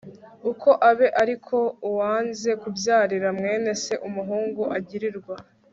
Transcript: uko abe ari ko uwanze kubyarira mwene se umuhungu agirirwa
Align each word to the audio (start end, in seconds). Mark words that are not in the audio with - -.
uko 0.51 0.69
abe 0.89 1.07
ari 1.21 1.35
ko 1.47 1.57
uwanze 1.89 2.49
kubyarira 2.61 3.27
mwene 3.37 3.69
se 3.83 3.93
umuhungu 4.07 4.61
agirirwa 4.77 5.35